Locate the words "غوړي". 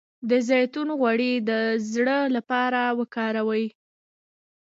0.99-1.33